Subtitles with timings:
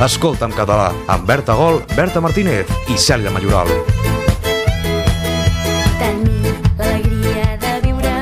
[0.00, 3.68] Escolta en català amb Berta Gol, Berta Martínez i Cèlia Mayoral.
[6.00, 6.46] Tenim
[6.78, 8.14] l'alegria de viure,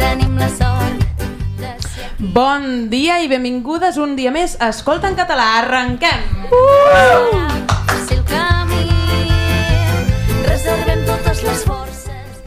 [0.00, 1.20] tenim la sort
[1.60, 2.30] de ser aquí.
[2.32, 5.50] Bon dia i benvingudes un dia més a Escolta en català.
[5.60, 6.24] Arrenquem!
[6.48, 7.79] Faci el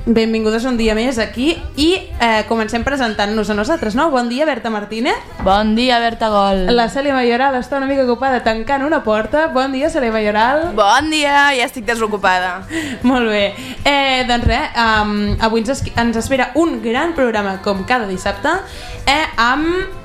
[0.06, 1.86] Benvingudes un dia més aquí i
[2.20, 4.10] eh, comencem presentant-nos a nosaltres, no?
[4.12, 5.16] Bon dia, Berta Martínez.
[5.46, 6.66] Bon dia, Berta Gol.
[6.76, 9.46] La Cèlia Mayoral està una mica ocupada tancant una porta.
[9.56, 10.74] Bon dia, Cèlia Mayoral.
[10.76, 12.66] Bon dia, ja estic desocupada.
[13.08, 13.46] Molt bé.
[13.88, 18.58] Eh, doncs res, um, avui ens, es- ens espera un gran programa, com cada dissabte,
[19.08, 20.03] eh, amb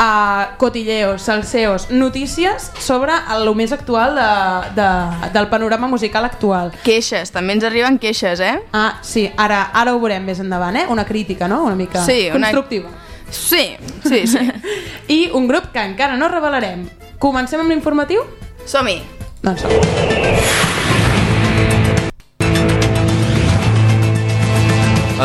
[0.00, 4.88] uh, cotilleos, salseos, notícies sobre el més actual de, de,
[5.34, 6.72] del panorama musical actual.
[6.84, 8.56] Queixes, també ens arriben queixes, eh?
[8.72, 10.86] Ah, sí, ara, ara ho veurem més endavant, eh?
[10.88, 11.64] Una crítica, no?
[11.64, 12.90] Una mica Sí, una- constructiva.
[13.30, 13.76] Sí,
[14.06, 14.38] sí, sí.
[15.08, 16.86] I un grup que encara no revelarem.
[17.18, 18.22] Comencem amb l'informatiu?
[18.64, 19.02] Som-hi.
[19.42, 20.78] Doncs som.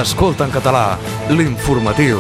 [0.02, 0.98] Escolta en català,
[1.30, 2.18] l'informatiu.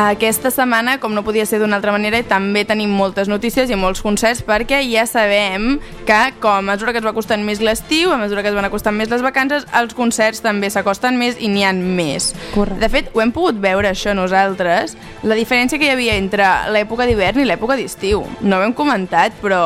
[0.00, 4.00] Aquesta setmana, com no podia ser d'una altra manera, també tenim moltes notícies i molts
[4.00, 5.74] concerts perquè ja sabem
[6.08, 8.64] que, com a mesura que es va costant més l'estiu, a mesura que es van
[8.64, 12.30] acostant més les vacances, els concerts també s'acosten més i n'hi han més.
[12.54, 12.80] Correcte.
[12.80, 17.04] De fet, ho hem pogut veure això nosaltres, la diferència que hi havia entre l'època
[17.04, 18.24] d'hivern i l'època d'estiu.
[18.40, 19.60] No ho hem comentat, però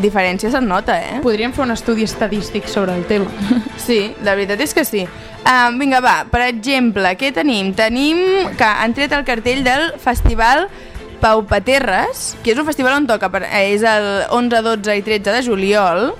[0.00, 1.18] diferència se'n nota, eh?
[1.24, 3.28] Podríem fer un estudi estadístic sobre el tema.
[3.82, 5.00] Sí, la veritat és que sí.
[5.42, 7.72] Um, vinga, va, per exemple, què tenim?
[7.74, 8.20] Tenim
[8.54, 10.68] que han tret el cartell del Festival
[11.22, 15.02] Pau Paterres, que és un festival on toca, per, eh, és el 11, 12 i
[15.02, 16.12] 13 de juliol,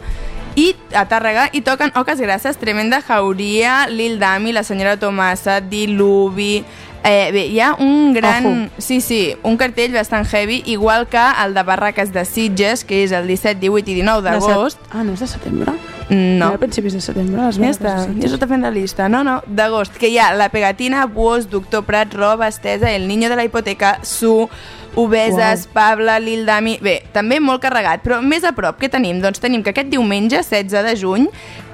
[0.59, 6.65] i a Tàrrega i toquen Oques Grasses, Tremenda Jauria, Lil Dami, la senyora Tomasa, Diluvi...
[7.05, 8.47] Eh, bé, hi ha un gran...
[8.47, 8.71] Ojo.
[8.79, 13.11] Sí, sí, un cartell bastant heavy, igual que el de Barraques de Sitges, que és
[13.13, 14.79] el 17, 18 i 19 De set- d'agost.
[14.93, 15.73] Ah, no és de setembre?
[16.11, 16.47] No.
[16.49, 17.41] Era a principis de setembre.
[17.47, 19.09] Les Ja està, ja s'ho està fent la lista.
[19.09, 23.29] No, no, d'agost, que hi ha la pegatina, Buos, Doctor Prat, Roba, Estesa, El Niño
[23.31, 24.49] de la Hipoteca, Su,
[24.95, 25.73] Obeses, Uau.
[25.73, 26.77] Pabla, Lil Dami...
[26.83, 29.23] Bé, també molt carregat, però més a prop, què tenim?
[29.23, 31.29] Doncs tenim que aquest diumenge, 16 de juny,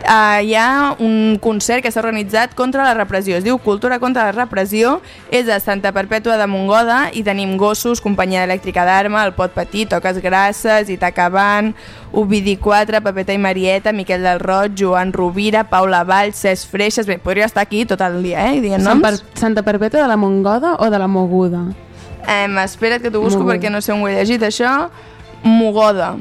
[0.04, 3.34] eh, hi ha un concert que s'ha organitzat contra la repressió.
[3.38, 5.00] Es diu Cultura contra la repressió,
[5.34, 9.90] és a Santa Perpètua de Montgoda i tenim gossos, companyia elèctrica d'arma, el pot petit,
[9.90, 11.72] toques grasses, Itacabant,
[12.12, 17.08] Ovidi 4, Pepeta i Marieta, Miquel del Roig, Joan Rovira, Paula Vall, Cesc Freixes...
[17.08, 18.62] Bé, podria estar aquí tot el dia, eh?
[18.62, 19.02] Dient noms.
[19.02, 21.66] per Santa Perpètua de la Mongoda o de la Moguda?
[22.26, 23.54] Eh, espera't que t'ho busco Moguda.
[23.54, 24.90] perquè no sé on ho he llegit, això.
[25.42, 26.16] Mogoda.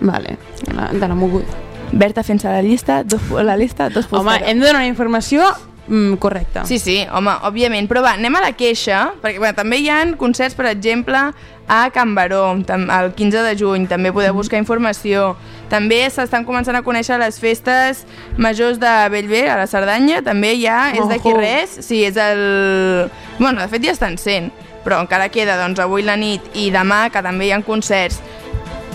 [0.00, 1.60] Vale, de la, de la Moguda.
[1.92, 4.06] Berta fent-se la llista, dos, la lista, dos.
[4.10, 5.44] Home, hem de donar informació
[5.86, 6.64] mm, correcta.
[6.64, 7.88] Sí, sí, home, òbviament.
[7.90, 11.20] Però va, anem a la queixa, perquè bueno, també hi ha concerts, per exemple,
[11.68, 15.34] a Can Baró, el 15 de juny, també podeu buscar informació.
[15.72, 18.02] També s'estan començant a conèixer les festes
[18.36, 23.10] majors de Bellver, a la Cerdanya, també hi ha, és d'aquí res, sí, és el...
[23.38, 24.50] Bueno, de fet ja estan sent,
[24.84, 28.20] però encara queda, doncs, avui la nit i demà, que també hi ha concerts.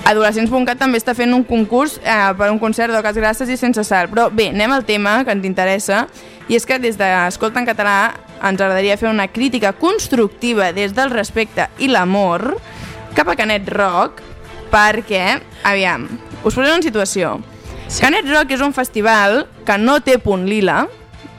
[0.07, 4.07] Adolescents.cat també està fent un concurs eh, per un concert d'Oques Grasses i Sense Sal.
[4.11, 6.05] Però bé, anem al tema que ens interessa,
[6.47, 7.97] i és que des d'Escolta en català
[8.37, 12.53] ens agradaria fer una crítica constructiva des del respecte i l'amor
[13.17, 14.21] cap a Canet Rock,
[14.71, 16.05] perquè, aviam,
[16.43, 17.37] us posaré una situació.
[17.87, 18.01] Sí.
[18.03, 20.85] Canet Rock és un festival que no té punt lila,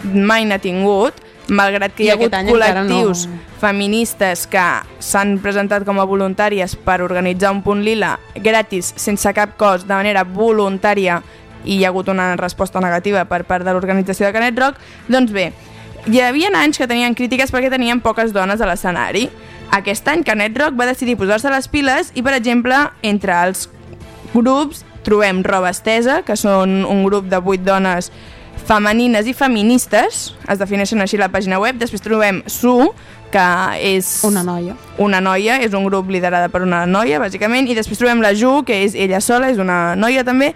[0.03, 1.17] mai n'ha tingut,
[1.49, 3.39] malgrat que I hi ha hagut col·lectius no.
[3.61, 4.65] feministes que
[5.01, 9.97] s'han presentat com a voluntàries per organitzar un punt lila gratis, sense cap cost, de
[9.97, 11.23] manera voluntària,
[11.65, 14.79] i hi ha hagut una resposta negativa per part de l'organització de Canet Rock,
[15.09, 15.51] doncs bé,
[16.07, 19.29] hi havia anys que tenien crítiques perquè tenien poques dones a l'escenari.
[19.75, 23.67] Aquest any Canet Rock va decidir posar-se les piles i, per exemple, entre els
[24.33, 28.13] grups trobem Roba Estesa, que són un grup de vuit dones
[28.67, 31.79] femenines i feministes, es defineixen així la pàgina web.
[31.81, 32.93] Després trobem Su,
[33.33, 33.45] que
[33.85, 34.75] és Una noia.
[34.99, 38.63] una noia, és un grup liderada per una noia, bàsicament, i després trobem la Ju,
[38.65, 40.55] que és ella sola, és una noia també,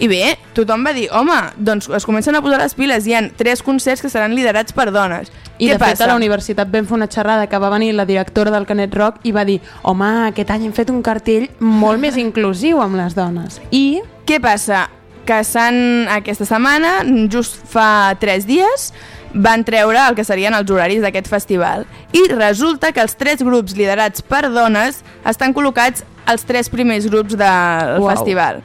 [0.00, 3.32] i bé, tothom va dir, home, doncs es comencen a posar les piles, hi han
[3.36, 5.32] tres concerts que seran liderats per dones.
[5.58, 6.04] I Què de fet passa?
[6.04, 9.16] a la universitat vam fer una xerrada que va venir la directora del Canet Rock
[9.26, 13.14] i va dir home, aquest any hem fet un cartell molt més inclusiu amb les
[13.18, 13.60] dones.
[13.72, 14.88] I Què passa?
[15.28, 18.88] Que s'han, aquesta setmana, just fa tres dies,
[19.36, 21.84] van treure el que serien els horaris d'aquest festival.
[22.16, 27.36] I resulta que els tres grups liderats per dones estan col·locats als tres primers grups
[27.36, 28.08] del Uau.
[28.08, 28.62] festival.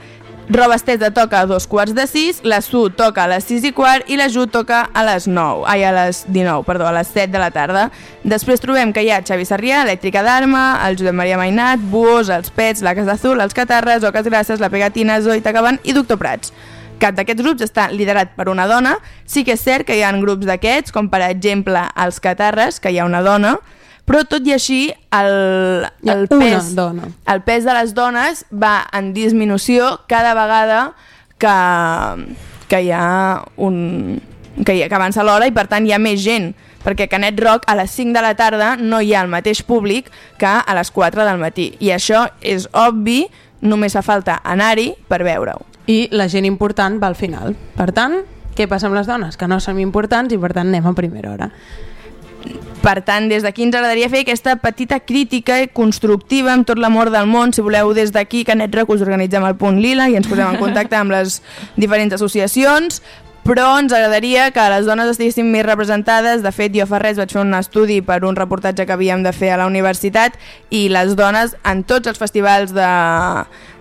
[0.50, 3.72] Roba Estesa toca a dos quarts de sis, la Su toca a les sis i
[3.72, 7.07] quart i la Ju toca a les 9, ai, a les 19, perdó, a les
[7.07, 7.86] 7 de la tarda.
[8.28, 12.51] Després trobem que hi ha Xavi Sarrià, Elèctrica d'Arma, el Josep Maria Mainat, Buos, els
[12.51, 16.51] Pets, la Casa Azul, els Catarres, Oques Grasses, la Pegatina, Zoe Tacabant i Doctor Prats.
[17.00, 18.98] Cap d'aquests grups està liderat per una dona.
[19.25, 22.92] Sí que és cert que hi ha grups d'aquests, com per exemple els Catarres, que
[22.92, 23.56] hi ha una dona,
[24.06, 24.82] però tot i així
[25.16, 27.08] el, el una pes, dona.
[27.32, 30.82] el pes de les dones va en disminució cada vegada
[31.40, 31.56] que,
[32.68, 34.22] que hi ha un
[34.66, 36.52] que, hi que avança l'hora i per tant hi ha més gent
[36.84, 39.64] perquè a Canet Rock a les 5 de la tarda no hi ha el mateix
[39.64, 43.24] públic que a les 4 del matí i això és obvi,
[43.64, 45.64] només fa falta anar-hi per veure-ho.
[45.88, 47.58] i la gent important va al final.
[47.76, 48.22] Per tant,
[48.56, 49.36] què passa amb les dones?
[49.36, 51.50] Que no som importants i per tant anem a primera hora.
[52.84, 57.30] Per tant, des d'aquí ens agradaria fer aquesta petita crítica constructiva amb tot l'amor del
[57.31, 57.54] món.
[57.56, 60.60] Si voleu, des d'aquí, Canet Rock, us organitzem el punt lila i ens posem en
[60.60, 61.40] contacte amb les
[61.80, 63.00] diferents associacions,
[63.44, 66.44] però ens agradaria que les dones estiguessin més representades.
[66.44, 69.31] De fet, jo fa res vaig fer un estudi per un reportatge que havíem de
[69.36, 70.36] fer a la universitat
[70.72, 72.92] i les dones en tots els festivals de,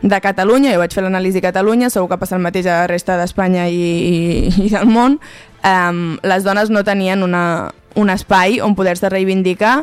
[0.03, 2.91] de Catalunya, jo vaig fer l'anàlisi a Catalunya, segur que passa el mateix a la
[2.91, 5.19] resta d'Espanya i, i, i del món,
[5.63, 9.83] um, les dones no tenien una, un espai on poder-se reivindicar.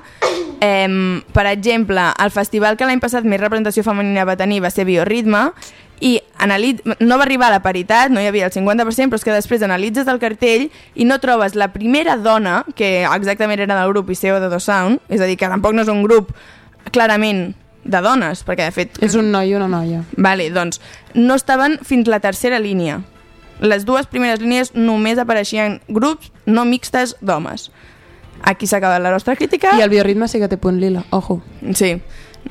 [0.59, 4.87] Um, per exemple, el festival que l'any passat més representació femenina va tenir va ser
[4.89, 5.49] Bioritme,
[5.99, 9.25] i analit no va arribar a la paritat, no hi havia el 50%, però és
[9.27, 13.91] que després analitzes el cartell i no trobes la primera dona, que exactament era del
[13.91, 16.31] grup ICO de Do Sound, és a dir, que tampoc no és un grup
[16.95, 17.49] clarament
[17.83, 18.99] de dones, perquè de fet...
[19.03, 20.03] És un noi i una noia.
[20.17, 20.81] Vale, doncs
[21.15, 23.01] no estaven fins la tercera línia.
[23.59, 27.69] Les dues primeres línies només apareixien grups no mixtes d'homes.
[28.43, 29.75] Aquí s'ha acabat la nostra crítica.
[29.77, 31.41] I el bioritme sí que té punt lila, ojo.
[31.75, 31.97] Sí.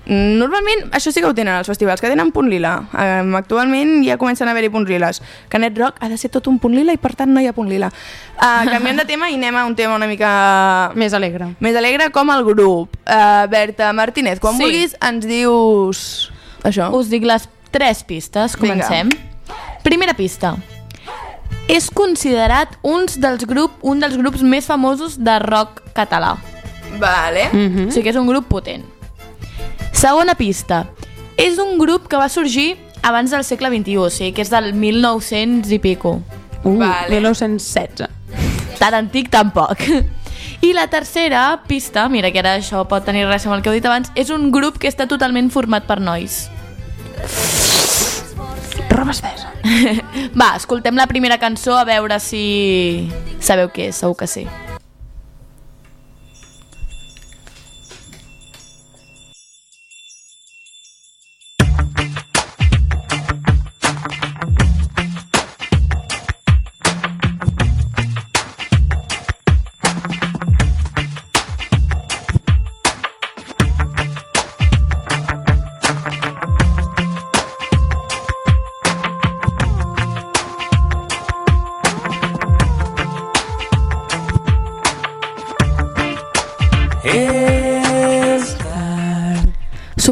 [0.05, 2.75] Normalment això sí que ho tenen els festivals, que tenen punt lila.
[2.93, 5.23] Um, actualment ja comencen a haver-hi punts liles.
[5.49, 7.55] Canet Rock ha de ser tot un punt lila i per tant no hi ha
[7.57, 7.91] punt lila.
[8.39, 11.49] Uh, canviem de tema i anem a un tema una mica Més alegre.
[11.59, 12.95] més alegre com el grup.
[13.03, 14.63] Uh, Berta Martínez, quan Sí.
[14.63, 16.31] vulguis ens dius
[16.63, 16.93] això.
[16.95, 19.11] Us dic les tres pistes, comencem.
[19.83, 20.55] Primera pista.
[21.69, 26.37] És considerat uns dels grup, un dels grups més famosos de rock català.
[26.99, 27.51] Vale.
[27.53, 27.89] Mm.
[27.89, 28.87] O sigui que és un grup potent.
[29.93, 30.87] Segona pista.
[31.37, 34.73] És un grup que va sorgir abans del segle XXI, o sigui que és del
[34.75, 36.19] 1900 i pico.
[36.65, 37.21] Uh, Vale.
[37.21, 38.09] 1916.
[38.79, 39.85] Tan antic tampoc.
[40.61, 43.77] I la tercera pista, mira que ara això pot tenir res amb el que heu
[43.79, 46.49] dit abans, és un grup que està totalment format per nois.
[48.99, 49.53] Roba estesa.
[50.41, 53.07] Va, escoltem la primera cançó a veure si
[53.39, 54.49] sabeu què és, segur que sí.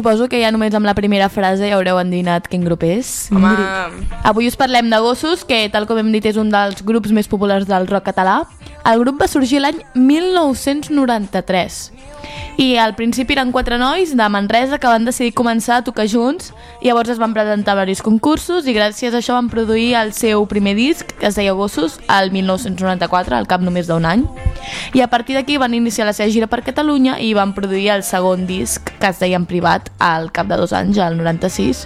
[0.07, 3.27] Suposo que ja només amb la primera frase ja haureu endivinat quin grup és.
[3.27, 3.49] Home,
[4.23, 7.27] Avui us parlem de Gossos, que tal com hem dit és un dels grups més
[7.27, 8.37] populars del rock català.
[8.87, 11.79] El grup va sorgir l'any 1993
[12.57, 16.53] i al principi eren quatre nois de Manresa que van decidir començar a tocar junts.
[16.81, 20.47] Llavors es van presentar a diversos concursos i gràcies a això van produir el seu
[20.47, 24.23] primer disc que es deia Gossos el 1994, al cap només d'un any.
[24.95, 28.07] I a partir d'aquí van iniciar la seva gira per Catalunya i van produir el
[28.07, 31.85] segon disc que es deia en privat al cap de dos anys, al 96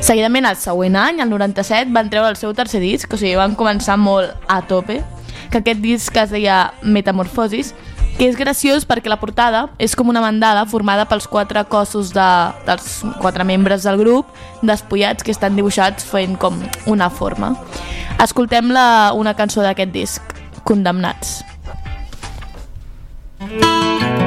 [0.00, 3.56] Seguidament, el següent any, el 97, van treure el seu tercer disc, o sigui, van
[3.58, 5.00] començar molt a tope,
[5.50, 7.74] que aquest disc es deia Metamorfosis,
[8.16, 12.28] que és graciós perquè la portada és com una mandala formada pels quatre cossos de,
[12.68, 14.30] dels quatre membres del grup,
[14.62, 16.56] despullats, que estan dibuixats fent com
[16.88, 17.52] una forma.
[18.22, 20.36] Escoltem la, una cançó d'aquest disc,
[20.66, 21.42] Condemnats.
[23.38, 24.25] T'han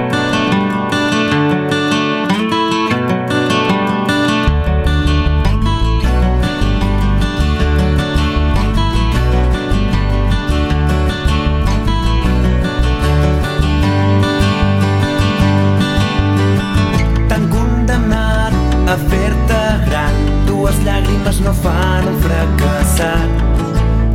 [18.89, 20.15] a fer-te gran.
[20.48, 23.43] Dues llàgrimes no fan un fracassat.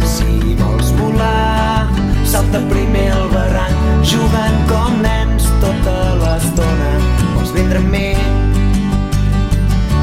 [0.02, 1.87] Si vols volar,
[2.26, 6.90] salta primer al barranc, jugant com nens tota l'estona.
[7.37, 8.11] Vols vindre amb mi?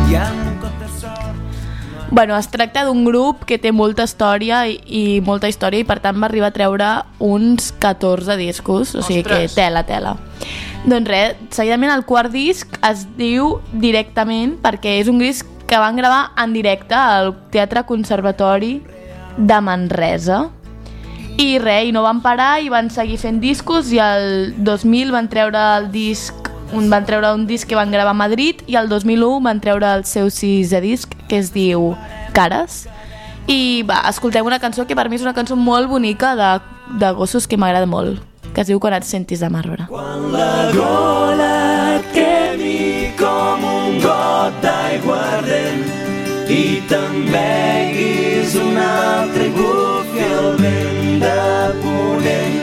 [0.08, 2.08] I amb un cop de sort...
[2.08, 6.00] Bueno, es tracta d'un grup que té molta història i, i molta història i per
[6.00, 9.52] tant va arribar a treure uns 14 discos, o sigui Ostres.
[9.52, 10.16] que tela, tela.
[10.82, 15.96] Doncs res, seguidament el quart disc es diu directament perquè és un disc que van
[15.96, 18.80] gravar en directe al Teatre Conservatori
[19.38, 20.48] de Manresa.
[21.38, 25.30] I res, i no van parar i van seguir fent discos i el 2000 van
[25.30, 28.90] treure el disc un, van treure un disc que van gravar a Madrid i el
[28.90, 31.92] 2001 van treure el seu sisè disc que es diu
[32.34, 32.88] Cares.
[33.46, 36.52] I va, escoltem una cançó que per mi és una cançó molt bonica de,
[36.98, 40.54] de gossos que m'agrada molt que es diu Quan et sentis de marbre Quan la
[40.76, 41.52] gola
[41.98, 46.02] et quedi com un got d'aigua ardent
[46.52, 51.44] i te'n beguis un altre i bufi el vent de
[51.84, 52.58] ponent.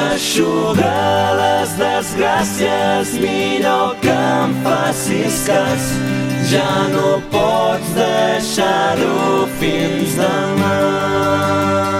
[0.00, 0.94] Eixuga
[1.38, 5.92] les desgràcies millor que em facis cas.
[6.50, 11.97] Ja no pots deixar-ho fins demà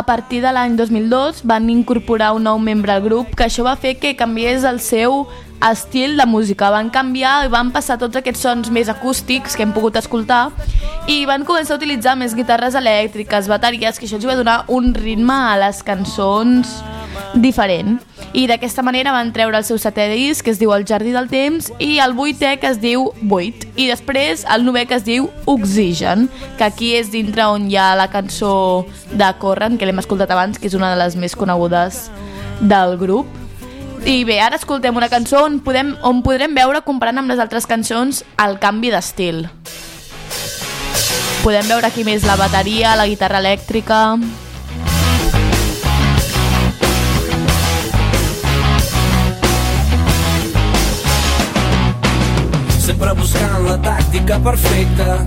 [0.00, 3.74] A partir de l'any 2002 van incorporar un nou membre al grup que això va
[3.76, 5.26] fer que canviés el seu
[5.68, 6.70] estil de música.
[6.72, 10.46] Van canviar i van passar tots aquests sons més acústics que hem pogut escoltar
[11.04, 14.94] i van començar a utilitzar més guitarres elèctriques, bateries, que això els va donar un
[14.96, 16.72] ritme a les cançons
[17.34, 17.98] diferent.
[18.32, 21.28] I d'aquesta manera van treure el seu setè disc, que es diu El Jardí del
[21.30, 23.66] Temps, i el vuitè, que es diu Vuit.
[23.74, 27.94] I després el novè, que es diu Oxigen, que aquí és dintre on hi ha
[27.98, 32.08] la cançó de Corren, que l'hem escoltat abans, que és una de les més conegudes
[32.60, 33.26] del grup.
[34.06, 37.66] I bé, ara escoltem una cançó on, podem, on podrem veure, comparant amb les altres
[37.68, 39.44] cançons, el canvi d'estil.
[41.40, 44.04] Podem veure aquí més la bateria, la guitarra elèctrica...
[53.00, 55.24] sempre buscant la tàctica perfecta.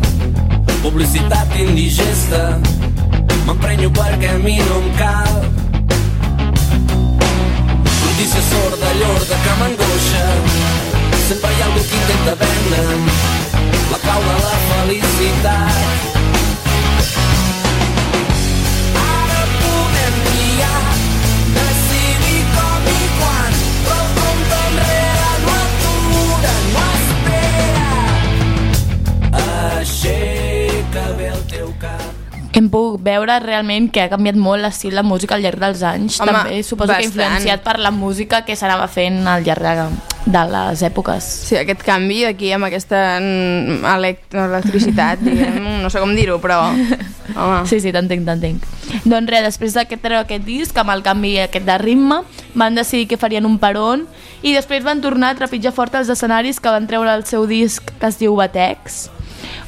[0.84, 2.60] Publicitat indigesta
[3.48, 5.42] m'emprenyo perquè a mi no em cal.
[8.06, 10.24] Notícia sorda, llorda que m'angoixa
[11.26, 13.12] sempre hi ha algú que intenta vendre'm
[13.90, 16.13] la clau de la felicitat
[32.54, 36.20] Hem pogut veure realment que ha canviat molt l'estil de música al llarg dels anys.
[36.22, 37.10] Home, També suposo que bastant.
[37.10, 39.88] influenciat per la música que s'anava fent al llarg de,
[40.36, 41.30] de les èpoques.
[41.50, 43.00] Sí, aquest canvi aquí amb aquesta
[43.96, 46.60] elect electricitat, diguem, no sé com dir-ho, però...
[47.34, 47.64] Home.
[47.66, 48.70] Sí, sí, t'entenc, t'entenc.
[49.10, 52.22] Doncs res, després d'aquest treure aquest disc, amb el canvi aquest de ritme,
[52.54, 54.06] van decidir que farien un peron
[54.46, 57.90] i després van tornar a trepitjar fort els escenaris que van treure el seu disc
[57.98, 59.08] que es diu Batex,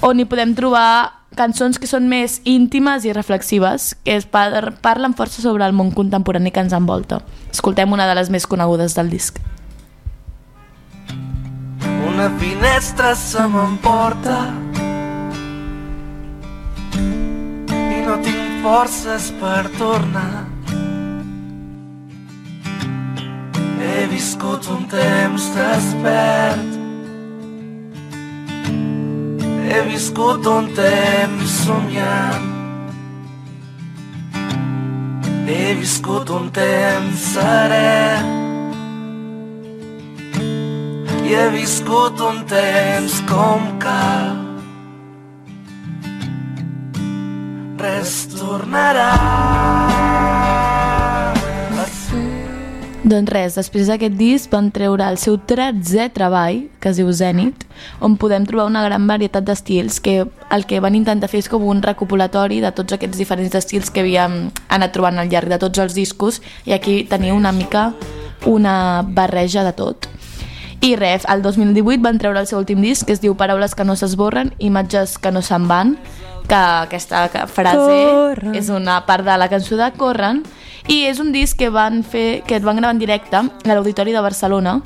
[0.06, 5.16] on hi podem trobar cançons que són més íntimes i reflexives, que es par parlen
[5.18, 7.22] força sobre el món contemporani que ens envolta.
[7.52, 9.40] Escoltem una de les més conegudes del disc.
[12.08, 14.38] Una finestra se m'emporta
[16.96, 20.46] i no tinc forces per tornar.
[23.86, 26.85] He viscut un temps despert
[29.66, 32.46] He viscut un temps somiant.
[35.48, 38.22] He viscut un temps serè.
[41.26, 44.30] I he viscut un temps com cal.
[47.82, 49.12] Res tornarà
[53.06, 57.62] Doncs res, després d'aquest disc van treure el seu 13è treball, que es diu Zenit,
[58.02, 61.68] on podem trobar una gran varietat d'estils, que el que van intentar fer és com
[61.70, 65.84] un recopulatori de tots aquests diferents estils que havíem anat trobant al llarg de tots
[65.86, 67.92] els discos, i aquí tenia una mica
[68.50, 70.10] una barreja de tot.
[70.82, 73.86] I res, el 2018 van treure el seu últim disc, que es diu Paraules que
[73.86, 75.96] no s'esborren, imatges que no se'n van,
[76.50, 78.54] que aquesta frase Corren.
[78.58, 80.44] és una part de la cançó de Corren,
[80.88, 84.14] i és un disc que van fer que et van gravar en directe a l'Auditori
[84.14, 84.80] de Barcelona,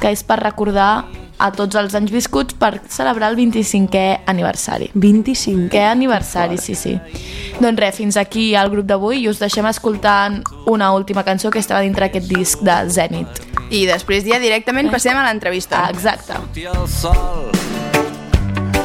[0.00, 1.04] que és per recordar
[1.38, 4.90] a tots els anys viscuts per celebrar el 25è aniversari.
[4.94, 5.68] 25.
[5.72, 6.94] Que aniversari, sí, sí.
[7.60, 11.62] Doncs res, fins aquí el grup d'avui i us deixem escoltant una última cançó que
[11.62, 13.42] estava dintre aquest disc de Zenit.
[13.70, 15.86] I després ja directament passem a l'entrevista.
[15.86, 16.38] Ah, exacte.
[16.54, 17.50] el sol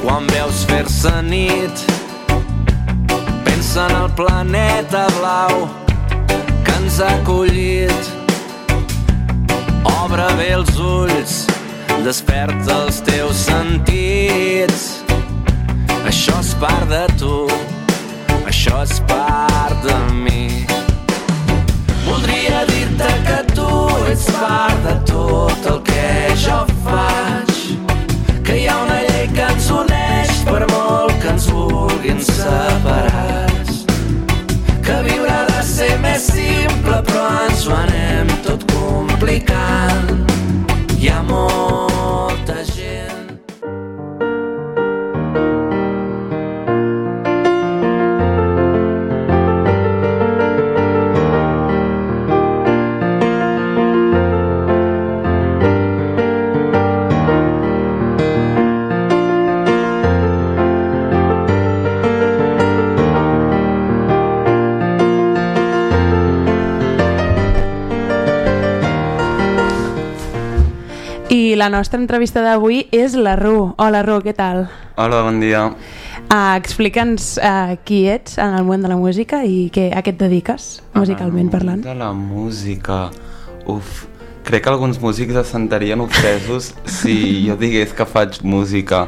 [0.04, 1.84] quan veus fer-se nit
[3.46, 5.89] pensa en el planeta blau
[6.66, 8.12] que ens ha acollit
[10.04, 11.40] obre bé els ulls
[12.04, 14.86] desperta els teus sentits.
[16.10, 17.36] Això és part de tu
[18.50, 20.66] això és part de mi.
[22.08, 23.68] Voldria dir-te que tu
[24.12, 26.08] ets part de tot el que
[26.46, 27.54] jo faig.
[28.48, 33.49] Que hi ha una llei que ens uneix per molt que ens vulguin ha
[36.20, 40.26] més simple però ens ho anem tot complicant.
[41.00, 41.89] Hi ha molta
[71.30, 73.76] I la nostra entrevista d'avui és la Ru.
[73.78, 74.64] Hola, Ru, què tal?
[74.98, 75.68] Hola, bon dia.
[76.26, 80.16] Uh, Explica'ns uh, qui ets en el món de la música i què, a què
[80.16, 80.66] et dediques,
[80.98, 81.86] musicalment parlant.
[81.86, 83.12] De la música...
[83.70, 84.08] Uf,
[84.48, 89.06] crec que alguns músics es sentarien ofesos si jo digués que faig música.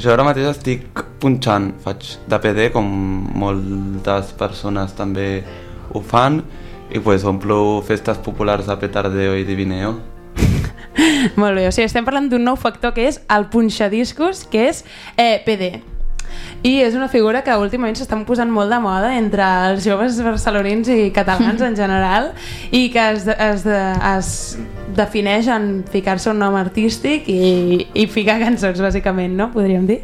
[0.00, 2.88] Jo ara mateix estic punxant, faig de PD com
[3.36, 5.42] moltes persones també
[5.92, 6.40] ho fan
[6.88, 9.98] i pues omplo festes populars de petardeo i divineo.
[11.40, 14.82] Molt bé, o sigui, estem parlant d'un nou factor que és el punxadiscos, que és
[15.16, 15.76] eh, PD.
[16.66, 20.88] I és una figura que últimament s'estan posant molt de moda entre els joves barcelonins
[20.90, 22.32] i catalans en general
[22.74, 24.32] i que es, es, es
[24.96, 29.50] defineix en ficar-se un nom artístic i, i ficar cançons, bàsicament, no?
[29.54, 30.02] Podríem dir.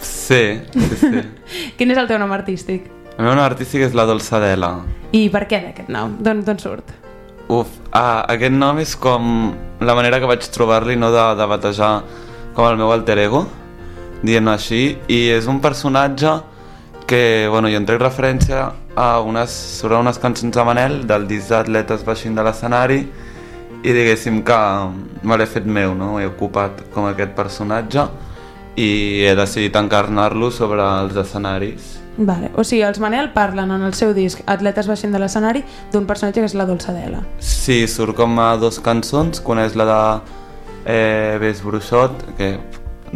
[0.00, 1.26] Sí, sí, sí.
[1.76, 2.86] Quin és el teu nom artístic?
[3.16, 4.76] El meu nom artístic és la Dolçadela.
[5.12, 6.14] I per què d'aquest nom?
[6.22, 6.94] D'on d'on surt?
[7.50, 9.24] Uf, ah, aquest nom és com
[9.82, 11.88] la manera que vaig trobar-li no de, de batejar
[12.54, 13.40] com el meu alter ego,
[14.22, 16.36] dient així, i és un personatge
[17.10, 21.50] que, bueno, jo en trec referència a unes, sobre unes cançons de Manel del disc
[21.50, 23.00] d'atletes baixint de l'escenari
[23.82, 24.60] i diguéssim que
[25.26, 26.20] me l'he fet meu, no?
[26.22, 28.06] He ocupat com aquest personatge
[28.78, 31.96] i he decidit encarnar-lo sobre els escenaris.
[32.20, 32.50] Vale.
[32.60, 36.42] O sigui, els Manel parlen en el seu disc Atletes baixint de l'escenari d'un personatge
[36.42, 37.22] que és la Dolçadela.
[37.40, 40.02] Sí, surt com a dos cançons, quan és la de
[40.84, 42.58] eh, Ves Bruixot, que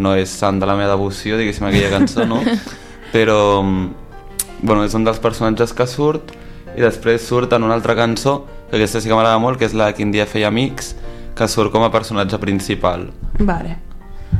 [0.00, 2.40] no és sant de la meva devoció, diguéssim, aquella cançó, no?
[3.14, 6.32] Però, mm, bueno, és un dels personatges que surt,
[6.74, 8.40] i després surt en una altra cançó,
[8.70, 10.94] que aquesta sí que m'agrada molt, que és la de Quin dia feia amics,
[11.36, 13.10] que surt com a personatge principal.
[13.38, 13.76] Vale.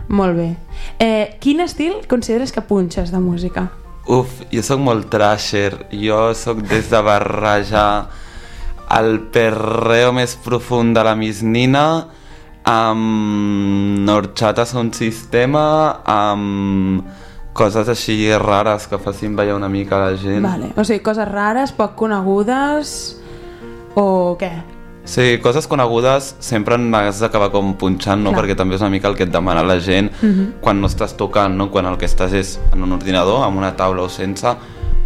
[0.08, 0.50] Molt bé.
[0.98, 3.68] Eh, quin estil consideres que punxes de música?
[4.06, 8.10] Uf, jo sóc molt trasher, jo sóc des de barrejar
[8.98, 11.86] el perreo més profund de la Miss Nina
[12.68, 15.64] amb horchata un sistema
[16.04, 17.04] amb
[17.54, 20.42] coses així rares que facin ballar una mica la gent.
[20.44, 20.72] Vale.
[20.76, 23.16] O sigui, coses rares, poc conegudes
[23.94, 24.73] o què?
[25.04, 28.30] Sí, coses conegudes sempre n'has d'acabar com punxant, no?
[28.32, 28.40] Clar.
[28.42, 30.54] perquè també és una mica el que et demana la gent Mhm.
[30.62, 31.70] quan no estàs tocant, no?
[31.70, 34.46] quan el que estàs és en un ordinador, amb una taula o sense,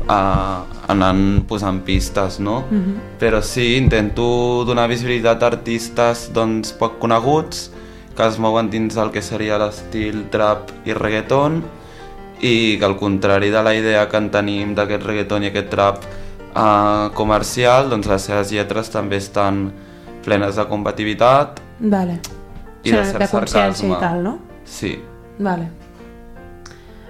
[0.08, 2.64] uh, anant posant pistes, no?
[2.70, 2.94] Mhm.
[3.18, 7.70] Però sí, intento donar visibilitat a artistes doncs, poc coneguts
[8.16, 11.62] que es mouen dins el que seria l'estil trap i reggaeton
[12.40, 16.04] i que al contrari de la idea que en tenim d'aquest reggaeton i aquest trap
[16.56, 19.72] uh, comercial, doncs les seves lletres també estan
[20.28, 22.20] plenes de combativitat Vale.
[22.84, 23.96] i de Això, cert de sarcasme.
[23.96, 24.38] i tal, no?
[24.64, 24.94] Sí.
[25.38, 25.68] Vale.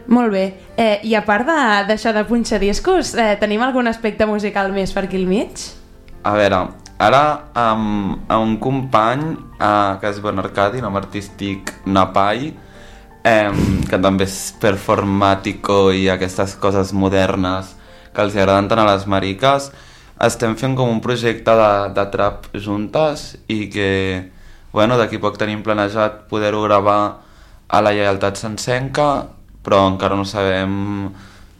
[0.09, 0.45] Molt bé.
[0.77, 4.93] Eh, I a part de- d'això de, punxar discos, eh, tenim algun aspecte musical més
[4.93, 5.51] per aquí al mig?
[6.25, 6.63] A veure,
[6.99, 7.23] ara
[7.55, 9.21] amb, amb un company
[9.61, 12.55] uh, que es diu Arcadi, nom artístic Napai,
[13.25, 17.75] em, que també és performàtico i aquestes coses modernes
[18.15, 19.71] que els agraden tant a les mariques,
[20.27, 23.91] estem fent com un projecte de, de trap juntes i que,
[24.73, 27.01] bueno, d'aquí poc tenim planejat poder-ho gravar
[27.69, 29.27] a la Lleialtat Sencenca,
[29.63, 31.11] però encara no sabem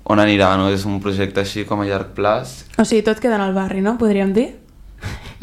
[0.09, 0.71] on anirà, no?
[0.73, 2.63] És un projecte així com a llarg plaç.
[2.81, 3.99] O sigui, tot queda en el barri, no?
[4.01, 4.49] Podríem dir?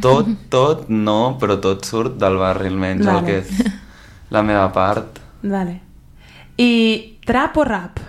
[0.02, 3.20] Tot, tot, no, però tot surt del barri almenys, Vale.
[3.20, 3.76] el que és
[4.34, 5.22] la meva part.
[5.46, 5.80] Vale.
[6.58, 6.72] I
[7.28, 8.02] trap o rap?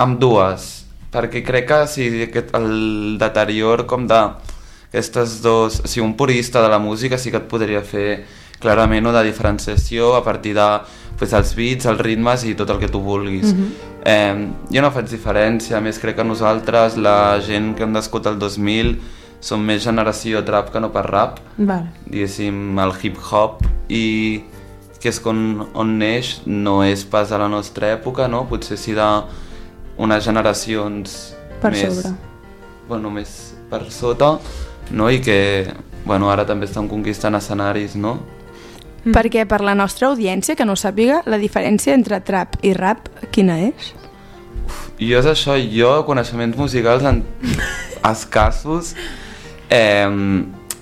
[0.00, 4.20] Amb dues, perquè crec que si aquest, el deterior com de
[4.88, 5.82] aquestes dos...
[5.84, 8.24] Si un purista de la música sí que et podria fer
[8.60, 10.66] clarament una diferenciació a partir de
[11.18, 13.52] pues, els beats, els ritmes i tot el que tu vulguis.
[13.52, 13.72] Mhm.
[14.06, 18.26] eh, jo no faig diferència, a més crec que nosaltres, la gent que hem nascut
[18.26, 19.00] el 2000,
[19.40, 21.90] som més generació trap que no per rap, Vale.
[22.06, 24.44] diguéssim, el hip-hop i
[25.00, 28.46] que és on, on neix no és pas a la nostra època, no?
[28.48, 28.94] Potser sí
[29.96, 31.16] d'unes generacions
[31.60, 32.14] Per més, sobre.
[32.88, 33.34] Bueno, més
[33.70, 34.36] per sota,
[34.90, 35.10] no?
[35.10, 35.38] I que,
[36.04, 38.18] bueno, ara també estan conquistant escenaris, no?
[39.04, 39.14] Mm.
[39.14, 43.60] Perquè per la nostra audiència, que no sàpiga, la diferència entre trap i rap, quina
[43.68, 43.92] és?
[44.98, 47.22] Jo és això, jo, coneixements musicals en
[48.12, 48.94] escassos,
[49.70, 50.10] eh,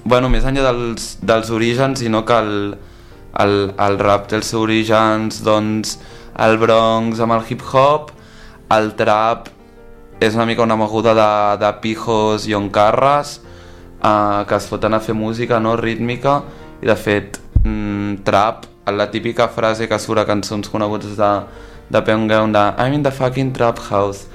[0.04, 2.56] bueno, més enllà dels, dels orígens, sinó que el,
[3.44, 5.98] el, el rap té els seus orígens, doncs,
[6.44, 8.13] el Bronx amb el hip-hop,
[8.70, 9.48] el trap
[10.20, 13.40] és una mica una moguda de, de pijos i oncarres
[14.02, 16.42] eh, que es foten a fer música no rítmica
[16.82, 21.32] i de fet mm, trap, la típica frase que surt a cançons coneguts de,
[21.90, 24.26] de Penguin de I'm in the fucking trap house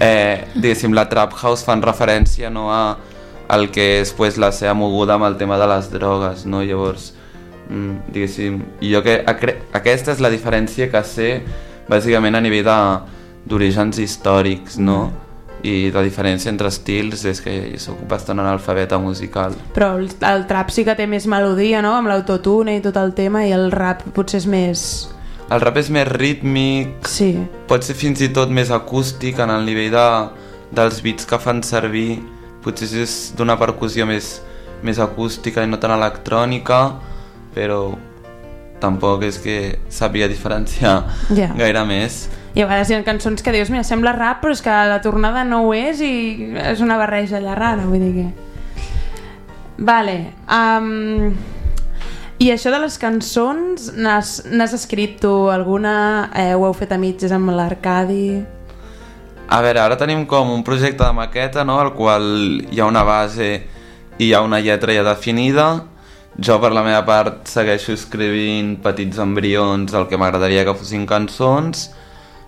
[0.00, 2.96] eh, diguéssim la trap house fan referència no a
[3.54, 6.62] el que és pues, la seva moguda amb el tema de les drogues no?
[6.62, 7.12] llavors
[7.68, 11.30] mm, diguéssim jo que aquesta és la diferència que sé
[11.88, 15.10] bàsicament a nivell de- d'orígens històrics no?
[15.62, 20.70] i la diferència entre estils és que soc bastant analfabeta musical Però el, el trap
[20.70, 21.96] sí que té més melodia, no?
[21.98, 24.82] Amb l'autotune i tot el tema, i el rap potser és més...
[25.50, 27.32] el rap és més rítmic Sí.
[27.66, 30.08] pot ser fins i tot més acústic en el nivell de,
[30.78, 32.20] dels beats que fan servir
[32.62, 34.38] potser és d'una percussió més,
[34.82, 36.82] més acústica i no tan electrònica
[37.54, 37.96] però
[38.80, 41.52] tampoc és que sàpiga diferenciar Ja.
[41.56, 44.62] gaire més I a vegades hi ha cançons que dius, mira, sembla rap, però és
[44.64, 48.28] que la tornada no ho és i és una barreja allà rara, vull dir que...
[49.78, 50.32] Vale.
[50.50, 51.36] Um,
[52.38, 56.30] I això de les cançons, n'has escrit tu alguna?
[56.34, 58.42] Eh, ho heu fet a mitges amb l'Arcadi?
[59.48, 62.26] A veure, ara tenim com un projecte de maqueta, no?, al qual
[62.70, 63.48] hi ha una base
[64.18, 65.68] i hi ha una lletra ja definida.
[66.38, 71.88] Jo, per la meva part, segueixo escrivint petits embrions el que m'agradaria que fossin cançons,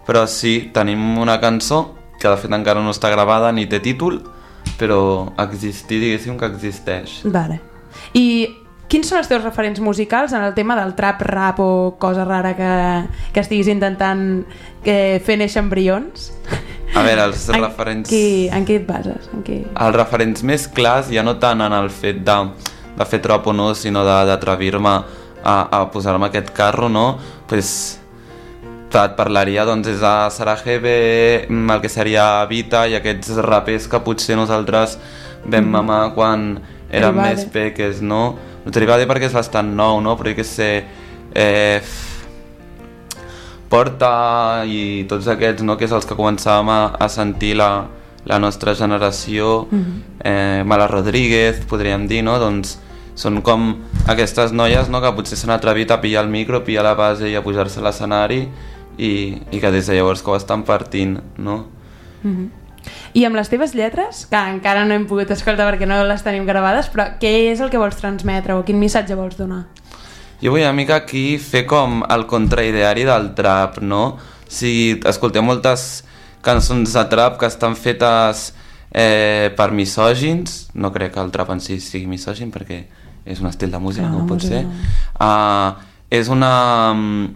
[0.06, 4.20] però sí, tenim una cançó que de fet encara no està gravada ni té títol,
[4.78, 5.00] però
[5.42, 7.18] existir, diguéssim que existeix.
[7.34, 7.58] Vale.
[8.14, 8.46] I
[8.90, 12.54] quins són els teus referents musicals en el tema del trap, rap o cosa rara
[12.54, 12.72] que,
[13.34, 14.44] que estiguis intentant
[14.86, 16.30] que fer néixer embrions?
[16.94, 18.10] A veure, els En referents...
[18.10, 19.30] Qui, en què et bases?
[19.34, 19.64] En què...
[19.66, 22.42] Els referents més clars, ja no tant en el fet de,
[23.00, 24.92] de fer trop o no, sinó d'atrevir-me
[25.42, 27.16] a, a posar-me aquest carro, no?
[27.48, 27.96] Pues,
[28.90, 30.94] et parlaria doncs és de Sarajevo,
[31.48, 34.98] mm, el que seria Vita i aquests rapers que potser nosaltres
[35.46, 35.70] vam Mhm.
[35.70, 36.60] mamar quan
[36.90, 37.34] érem Rivade.
[37.34, 38.36] més peques, no?
[38.66, 40.16] No Rivade perquè és bastant nou, no?
[40.18, 40.84] Però jo què sé...
[41.34, 41.80] Eh,
[43.70, 45.76] Porta i tots aquests, no?
[45.78, 47.86] que és els que començàvem a, a sentir la,
[48.26, 50.02] la nostra generació, Mhm.
[50.24, 52.38] eh, Mala Rodríguez, podríem dir, no?
[52.42, 52.78] doncs
[53.20, 53.74] són com
[54.08, 55.02] aquestes noies no?
[55.04, 57.84] que potser s'han atrevit a pillar el micro, pillar la base i a pujar-se a
[57.84, 58.46] l'escenari
[58.96, 59.10] i,
[59.52, 61.66] i que des de llavors que ho estan partint, no?
[62.22, 62.48] Mhm.
[63.12, 66.46] I amb les teves lletres, que encara no hem pogut escoltar perquè no les tenim
[66.48, 69.66] gravades, però què és el que vols transmetre o quin missatge vols donar?
[70.40, 74.16] Jo vull una mica aquí fer com el contraideari del trap, no?
[74.48, 76.06] Si escoltem moltes
[76.40, 78.46] cançons de trap que estan fetes
[78.94, 82.80] eh, per misògins, no crec que el trap en si sigui misògin perquè
[83.30, 84.64] és un estil de música, Clar, no pot ser.
[85.16, 85.78] Uh,
[86.10, 86.52] és una...
[86.94, 87.28] mm,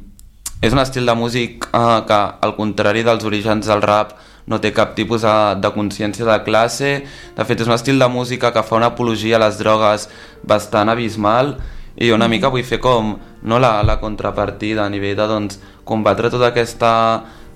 [0.64, 4.14] és un estil de músic uh, que, al contrari dels orígens del rap,
[4.46, 6.96] no té cap tipus de, de consciència de classe.
[7.36, 10.08] De fet, és un estil de música que fa una apologia a les drogues
[10.44, 11.56] bastant abismal
[11.96, 16.30] i una mica vull fer com no, la, la contrapartida a nivell de doncs, combatre
[16.32, 16.90] tota aquesta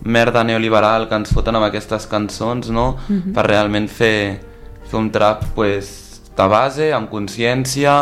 [0.05, 2.93] merda neoliberal que ens foten amb aquestes cançons no?
[3.09, 3.33] Mhm.
[3.35, 4.39] per realment fer,
[4.87, 6.08] fer un trap pues,
[6.39, 7.95] de base, amb consciència,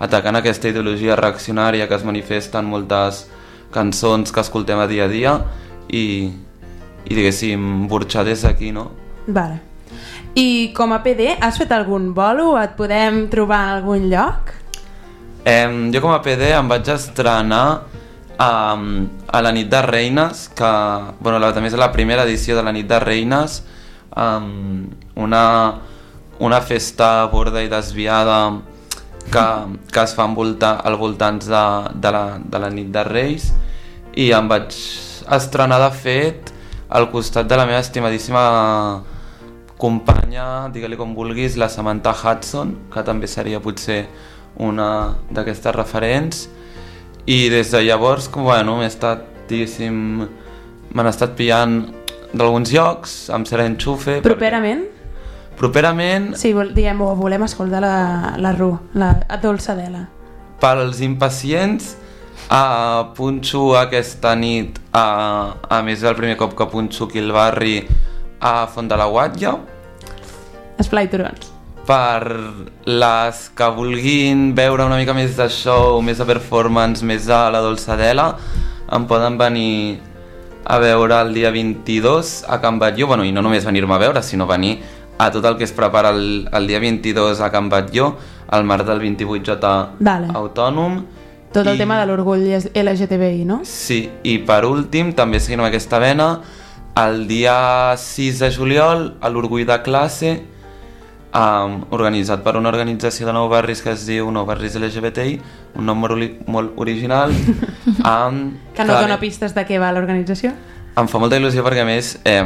[0.00, 3.26] atacant aquesta ideologia reaccionària que es manifesta en moltes
[3.74, 5.34] cançons que escoltem a dia a dia
[5.88, 6.30] i,
[7.04, 8.88] i diguéssim, burxar des d'aquí, no?
[9.26, 9.60] Vale.
[10.38, 12.54] I com a PD, has fet algun bolo?
[12.60, 14.54] Et podem trobar en algun lloc?
[15.44, 17.64] Eh, jo com a PD em vaig estrenar
[18.40, 18.50] a,
[19.26, 20.70] a la nit de Reines, que
[21.20, 23.60] bueno, la, també és la primera edició de la nit de Reines,
[24.16, 24.86] um,
[25.20, 25.44] una,
[26.40, 28.38] una festa borda i desviada
[29.30, 29.44] que,
[29.92, 33.50] que es fa envoltar, al voltants de, de, la, de la nit de Reis
[34.16, 34.74] i em vaig
[35.30, 36.52] estrenar de fet
[36.90, 38.42] al costat de la meva estimadíssima
[39.80, 44.02] companya, digue-li com vulguis, la Samantha Hudson, que també seria potser
[44.60, 46.42] una d'aquestes referents
[47.30, 50.26] i des de llavors, com, bueno, m'he estat, diguéssim,
[50.92, 51.78] m'han estat pillant
[52.34, 54.18] d'alguns llocs, amb cert enxufe.
[54.34, 54.38] perquè-
[55.60, 56.32] Properament?
[56.40, 57.96] Sí, vol, diguem, oh, volem escoltar la,
[58.40, 60.06] la Ru, la Dolçadela.
[60.60, 61.94] pels impacients,
[62.52, 67.78] a punxo aquesta nit, a, a més del primer cop que punxo aquí al barri,
[68.40, 69.54] a Font de la Guatlla,
[70.80, 71.52] Esplai Turons.
[71.84, 72.24] per
[72.88, 77.60] les que vulguin veure una mica més de show, més de performance, més de la
[77.60, 78.30] Dolçadela,
[78.92, 80.00] em poden venir
[80.64, 84.22] a veure el dia 22 a Can Batlló, bueno, i no només venir-me a veure,
[84.22, 84.78] sinó venir
[85.20, 88.14] a tot el que es prepara el, el dia 22 a Can Batlló,
[88.48, 90.28] al marc del 28J Vale.
[90.34, 91.02] autònom.
[91.52, 93.60] Tot el I- tema de l'orgull LGTBI, no?
[93.68, 96.30] Sí, i per últim, també seguint amb aquesta vena,
[96.96, 100.32] el dia 6 de juliol, a l'Orgull de Classe,
[101.34, 105.36] um, organitzat per una organització de nou barris que es diu Nou Barris LGBTI,
[105.78, 107.34] un nom molt, molt original,
[108.04, 108.56] amb...
[108.74, 110.54] Que no dona pistes de què va l'organització.
[110.98, 112.42] Em fa molta il·lusió perquè a més eh,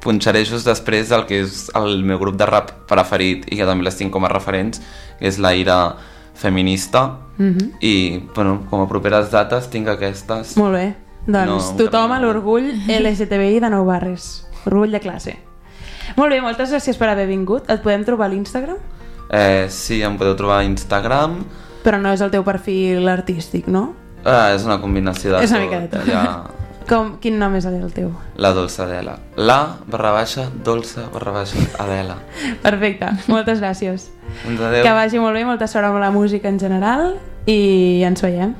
[0.00, 3.84] punxaré just després del que és el meu grup de rap preferit i que també
[3.84, 4.80] les tinc com a referents,
[5.18, 5.96] que és la ira
[6.34, 7.72] feminista Mhm.
[7.80, 10.94] i bueno, com a properes dates tinc aquestes Molt bé.
[11.26, 14.44] Doncs No, tothom a l'orgull LGTBI de Nou Barris.
[14.66, 15.36] Orgull de classe.
[16.16, 17.68] Molt bé, moltes gràcies per haver vingut.
[17.70, 18.76] Et podem trobar a l'Instagram?
[19.30, 21.38] eh, sí, em podeu trobar a Instagram
[21.82, 23.94] Però no és el teu perfil artístic, no?
[24.24, 26.00] eh, és una combinació de És una tot mica de tot.
[26.08, 26.44] allà,
[26.88, 28.10] Com, quin nom és el teu?
[28.36, 32.18] la dolça Adela la barra baixa dolça barra baixa Adela
[32.66, 34.10] Perfecte, moltes gràcies.
[34.44, 37.14] doncs adeu, Que vagi molt bé, molta sort amb la música en general
[37.46, 38.54] i ens veiem.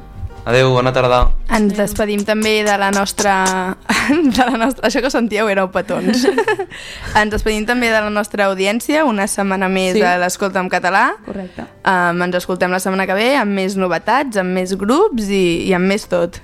[0.47, 3.77] adeu bona tarda Ens despedim també de la nostra...
[4.11, 4.89] De la nostra...
[4.89, 6.25] Això que sentíeu éreu petons.
[7.21, 10.01] ens despedim també de la nostra audiència, una setmana més Sí.
[10.01, 10.05] sí.
[10.05, 11.15] a l'Escolta en català.
[11.25, 11.65] Correcte.
[11.89, 15.73] Um, ens escoltem la setmana que ve amb més novetats, amb més grups i, i
[15.77, 16.41] amb més tot.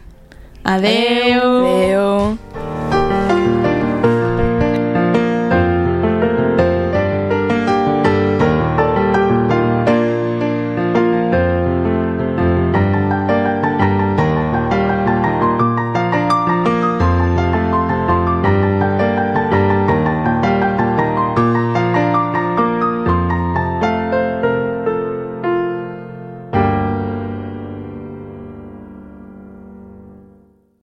[0.65, 1.41] Adeu.
[1.65, 2.39] Adeu.